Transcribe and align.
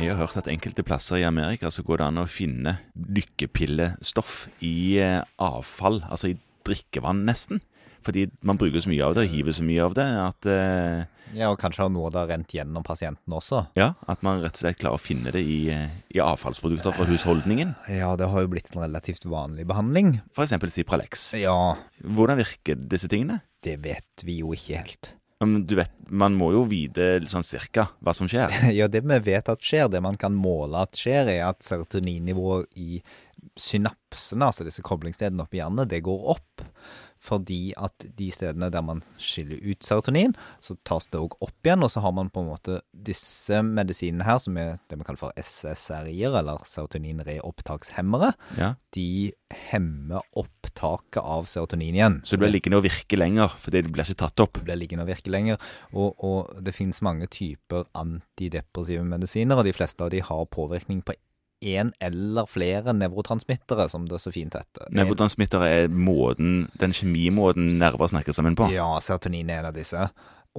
Jeg 0.00 0.14
har 0.16 0.22
hørt 0.24 0.38
at 0.40 0.48
enkelte 0.48 0.82
plasser 0.86 1.20
i 1.20 1.26
Amerika 1.28 1.68
så 1.72 1.82
går 1.84 2.00
det 2.00 2.06
an 2.08 2.20
å 2.22 2.28
finne 2.30 2.72
lykkepillestoff 2.96 4.46
i 4.64 4.96
eh, 5.02 5.20
avfall, 5.44 6.00
altså 6.08 6.30
i 6.32 6.38
drikkevann 6.66 7.20
nesten. 7.28 7.60
Fordi 8.00 8.22
man 8.48 8.56
bruker 8.56 8.80
så 8.80 8.88
mye 8.88 9.04
av 9.04 9.12
det 9.18 9.26
og 9.26 9.34
hiver 9.34 9.52
så 9.52 9.64
mye 9.66 9.82
av 9.84 9.92
det 9.98 10.06
at 10.22 10.48
eh, 10.48 11.02
Ja, 11.36 11.50
og 11.52 11.58
kanskje 11.60 11.84
har 11.84 11.92
noe 11.92 12.08
det 12.14 12.22
rent 12.30 12.54
gjennom 12.56 12.82
pasienten 12.86 13.36
også. 13.36 13.66
Ja, 13.76 13.90
at 14.08 14.24
man 14.24 14.40
rett 14.40 14.56
og 14.56 14.62
slett 14.62 14.80
klarer 14.80 14.96
å 14.96 15.02
finne 15.04 15.34
det 15.36 15.44
i, 15.44 15.58
eh, 15.74 15.92
i 16.16 16.22
avfallsprodukter 16.24 16.96
fra 16.96 17.06
husholdningen. 17.10 17.76
Ja, 17.92 18.14
det 18.16 18.30
har 18.32 18.46
jo 18.46 18.54
blitt 18.56 18.72
en 18.72 18.80
relativt 18.86 19.28
vanlig 19.28 19.68
behandling. 19.68 20.16
F.eks. 20.32 20.56
Cipralex. 20.80 21.28
Ja, 21.44 21.76
Hvordan 22.00 22.40
virker 22.40 22.80
disse 22.88 23.10
tingene? 23.12 23.42
det 23.60 23.74
vet 23.84 24.22
vi 24.24 24.38
jo 24.40 24.54
ikke 24.56 24.78
helt. 24.80 25.10
Men 25.40 25.66
Du 25.66 25.74
vet, 25.78 25.92
Man 26.10 26.36
må 26.36 26.50
jo 26.52 26.64
vite 26.68 27.20
sånn 27.30 27.46
cirka 27.46 27.88
hva 28.04 28.14
som 28.16 28.28
skjer. 28.30 28.52
Ja, 28.78 28.88
det 28.92 29.02
vi 29.06 29.18
vet 29.30 29.48
at 29.48 29.64
skjer, 29.64 29.88
det 29.92 30.02
man 30.04 30.18
kan 30.20 30.36
måle 30.36 30.84
at 30.84 30.98
skjer, 30.98 31.30
er 31.32 31.46
at 31.48 31.64
serotoninnivået 31.64 32.68
i 32.76 33.00
synapsene, 33.56 34.50
altså 34.50 34.66
disse 34.66 34.84
koblingsstedene 34.84 35.46
oppi 35.46 35.60
hjernen, 35.62 35.88
det 35.88 36.02
går 36.04 36.26
opp. 36.34 36.49
Fordi 37.20 37.74
at 37.76 38.06
de 38.16 38.30
stedene 38.32 38.70
der 38.72 38.84
man 38.84 39.02
skiller 39.20 39.60
ut 39.60 39.84
serotonin, 39.84 40.32
så 40.64 40.76
tas 40.88 41.08
det 41.12 41.20
òg 41.20 41.36
opp 41.44 41.66
igjen. 41.68 41.84
Og 41.84 41.92
så 41.92 42.00
har 42.00 42.14
man 42.16 42.30
på 42.32 42.40
en 42.42 42.48
måte 42.48 42.78
disse 42.92 43.60
medisinene 43.66 44.24
her, 44.24 44.40
som 44.40 44.56
er 44.60 44.78
det 44.88 44.96
vi 44.96 45.06
kaller 45.06 45.20
for 45.20 45.36
SSRI-er, 45.36 46.38
eller 46.40 46.64
serotoninreopptakshemmere. 46.68 48.32
Ja. 48.56 48.72
De 48.96 49.32
hemmer 49.68 50.24
opptaket 50.38 51.20
av 51.20 51.48
serotonin 51.50 51.98
igjen. 51.98 52.20
Så 52.24 52.36
det 52.36 52.46
blir 52.46 52.54
liggende 52.56 52.80
og 52.80 52.88
virke 52.88 53.20
lenger, 53.20 53.52
fordi 53.60 53.84
det 53.84 53.92
blir 53.92 54.08
ikke 54.08 54.22
tatt 54.24 54.46
opp. 54.46 54.56
Det 54.56 54.70
blir 54.70 54.80
liggende 54.80 55.04
og 55.04 55.12
virke 55.12 55.32
lenger. 55.34 55.60
Og, 55.92 56.14
og 56.24 56.64
det 56.64 56.76
finnes 56.76 57.04
mange 57.04 57.28
typer 57.28 57.84
antidepressive 58.00 59.04
medisiner, 59.04 59.60
og 59.60 59.68
de 59.68 59.76
fleste 59.76 60.06
av 60.06 60.14
de 60.14 60.24
har 60.24 60.48
påvirkning 60.56 61.04
på 61.04 61.18
én 61.60 61.92
eller 62.00 62.48
flere 62.48 62.94
nevrotransmittere, 62.96 63.88
som 63.92 64.06
det 64.08 64.16
er 64.16 64.22
så 64.22 64.32
fint 64.34 64.56
heter. 64.56 64.88
Nevrotransmittere 64.96 65.68
er 65.82 65.92
måten, 65.92 66.68
den 66.80 66.94
kjemimåten 66.96 67.68
nerver 67.80 68.10
snakker 68.12 68.36
sammen 68.36 68.56
på. 68.58 68.70
Ja, 68.72 68.88
serotonin 69.04 69.52
er 69.52 69.62
en 69.62 69.70
av 69.70 69.76
disse. 69.76 70.08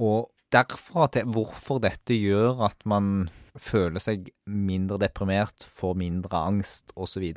Og 0.00 0.30
derfra 0.54 1.08
til 1.12 1.28
hvorfor 1.34 1.82
dette 1.82 2.16
gjør 2.16 2.62
at 2.68 2.78
man 2.88 3.30
føler 3.58 4.00
seg 4.02 4.30
mindre 4.48 5.00
deprimert, 5.02 5.66
får 5.66 5.98
mindre 6.00 6.44
angst 6.52 6.94
osv., 6.96 7.32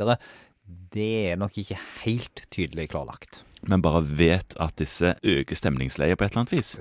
det 0.95 1.11
er 1.30 1.36
nok 1.38 1.58
ikke 1.61 1.77
helt 2.02 2.45
tydelig 2.53 2.88
klarlagt. 2.89 3.43
Men 3.69 3.83
bare 3.86 4.02
vet 4.05 4.55
at 4.61 4.73
disse 4.81 5.13
øker 5.21 5.58
stemningsleiet 5.58 6.17
på 6.17 6.25
et 6.25 6.33
eller 6.33 6.45
annet 6.45 6.55
vis. 6.55 6.71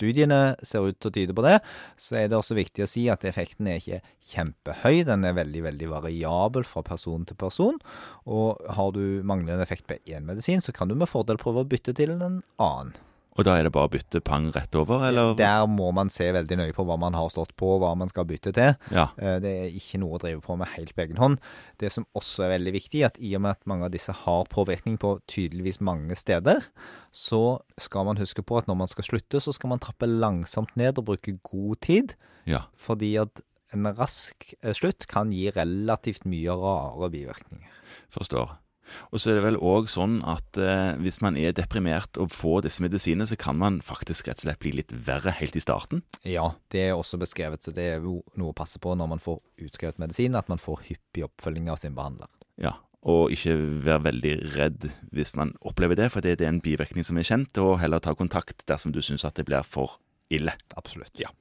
Studiene 0.00 0.40
ser 0.64 0.88
ut 0.88 0.96
til 0.96 1.10
å 1.10 1.14
tyde 1.14 1.36
på 1.36 1.44
det, 1.44 1.58
så 2.00 2.16
er 2.22 2.30
det 2.30 2.38
også 2.38 2.56
viktig 2.56 2.86
å 2.86 2.88
si 2.88 3.04
at 3.12 3.26
effekten 3.28 3.68
er 3.68 3.82
ikke 3.82 4.00
kjempehøy. 4.32 5.04
Den 5.10 5.28
er 5.28 5.36
veldig 5.36 5.66
veldig 5.68 5.92
variabel 5.92 6.64
fra 6.64 6.84
person 6.86 7.26
til 7.28 7.36
person. 7.40 7.76
Og 8.24 8.60
har 8.78 8.96
du 8.96 9.20
manglende 9.26 9.66
effekt 9.66 9.88
på 9.90 10.00
én 10.08 10.24
medisin, 10.28 10.64
så 10.64 10.72
kan 10.72 10.88
du 10.88 10.96
med 10.96 11.10
fordel 11.10 11.40
prøve 11.40 11.64
å 11.64 11.68
bytte 11.68 11.96
til 11.96 12.16
en 12.16 12.40
annen. 12.56 12.96
Og 13.38 13.44
da 13.46 13.54
er 13.56 13.62
det 13.64 13.70
bare 13.72 13.86
å 13.86 13.92
bytte 13.92 14.18
pang 14.26 14.48
rett 14.52 14.74
over, 14.74 15.04
eller? 15.06 15.34
Der 15.38 15.62
må 15.70 15.92
man 15.94 16.10
se 16.10 16.26
veldig 16.34 16.56
nøye 16.58 16.74
på 16.74 16.84
hva 16.84 16.96
man 16.98 17.14
har 17.14 17.28
stått 17.30 17.52
på, 17.56 17.76
og 17.76 17.80
hva 17.84 17.92
man 17.96 18.10
skal 18.10 18.26
bytte 18.28 18.52
til. 18.56 18.72
Ja. 18.90 19.04
Eh, 19.16 19.38
Det 19.40 19.52
er 19.52 19.76
ikke 19.78 20.00
noe 20.02 20.18
å 20.18 20.20
drive 20.20 20.40
på 20.44 20.56
med 20.58 20.68
helt 20.74 20.94
på 20.96 21.04
egen 21.06 21.16
hånd. 21.16 21.38
Det 21.78 21.92
som 21.94 22.04
også 22.18 22.44
er 22.48 22.58
veldig 22.58 22.72
viktig, 22.74 23.04
at 23.06 23.20
i 23.22 23.34
og 23.38 23.44
med 23.46 23.52
at 23.54 23.66
mange 23.70 23.86
av 23.86 23.92
disse 23.94 24.12
har 24.12 24.44
påvirkning 24.50 24.98
på 24.98 25.20
tydeligvis 25.30 25.80
mange 25.80 26.16
steder, 26.18 26.66
så 27.14 27.60
skal 27.78 28.04
man 28.10 28.18
huske 28.20 28.42
på 28.42 28.58
at 28.58 28.66
når 28.66 28.76
man 28.82 28.88
skal 28.90 29.04
slutte, 29.06 29.40
så 29.40 29.54
skal 29.54 29.70
man 29.76 29.78
trappe 29.80 30.10
langsomt 30.10 30.74
ned 30.76 30.98
og 30.98 31.06
bruke 31.12 31.38
god 31.46 31.80
tid. 31.86 32.14
ja. 32.46 32.64
Fordi 32.76 33.14
at 33.22 33.40
en 33.72 33.86
rask 33.94 34.54
eh, 34.64 34.72
slutt 34.74 35.06
kan 35.06 35.30
gi 35.30 35.46
relativt 35.54 36.24
mye 36.26 36.50
rare 36.58 37.08
bivirkninger. 37.14 37.70
Forstår. 38.10 38.56
Og 39.10 39.22
så 39.22 39.32
er 39.32 39.38
det 39.38 39.46
vel 39.46 39.58
òg 39.60 39.88
sånn 39.92 40.20
at 40.28 40.58
eh, 40.60 40.92
hvis 41.00 41.20
man 41.24 41.38
er 41.40 41.54
deprimert 41.56 42.20
og 42.20 42.32
får 42.34 42.66
disse 42.66 42.84
medisinene, 42.84 43.28
så 43.28 43.38
kan 43.40 43.58
man 43.60 43.80
faktisk 43.84 44.28
rett 44.28 44.42
og 44.42 44.48
slett 44.48 44.62
bli 44.62 44.74
litt 44.80 44.92
verre 44.92 45.34
helt 45.38 45.56
i 45.58 45.64
starten. 45.64 46.04
Ja, 46.26 46.50
det 46.74 46.88
er 46.88 46.98
også 46.98 47.20
beskrevet, 47.20 47.64
så 47.64 47.74
det 47.76 47.88
er 47.94 48.04
jo 48.04 48.20
noe 48.40 48.54
å 48.54 48.56
passe 48.56 48.80
på 48.82 48.94
når 48.98 49.14
man 49.14 49.22
får 49.22 49.40
utskrevet 49.66 50.00
medisin, 50.02 50.38
at 50.38 50.50
man 50.52 50.62
får 50.62 50.84
hyppig 50.90 51.26
oppfølging 51.26 51.70
av 51.72 51.80
sin 51.82 51.96
behandler. 51.98 52.30
Ja. 52.60 52.76
Og 53.08 53.32
ikke 53.32 53.54
være 53.80 54.04
veldig 54.10 54.34
redd 54.58 54.90
hvis 55.16 55.32
man 55.38 55.54
opplever 55.64 55.96
det, 55.96 56.10
for 56.12 56.24
det 56.24 56.36
er 56.36 56.50
en 56.50 56.60
bivirkning 56.60 57.06
som 57.06 57.16
er 57.16 57.24
kjent, 57.24 57.56
og 57.62 57.78
heller 57.80 58.02
ta 58.04 58.12
kontakt 58.16 58.66
dersom 58.68 58.92
du 58.92 59.00
syns 59.04 59.24
at 59.24 59.40
det 59.40 59.48
blir 59.48 59.64
for 59.64 59.96
ille. 60.30 60.52
Absolutt. 60.76 61.14
Ja. 61.18 61.32